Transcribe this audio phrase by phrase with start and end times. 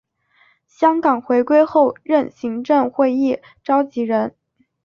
[0.67, 4.33] 香港回归后任行政会议召集人。